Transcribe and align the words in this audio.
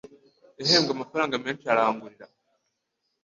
wahembwe 0.59 0.91
amafaranga 0.93 1.35
menshi 1.45 1.65
urangurira 1.73 2.25